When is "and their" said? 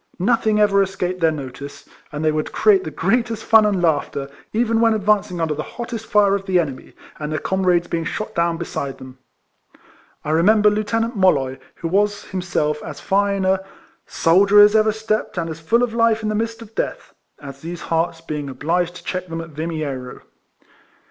7.19-7.37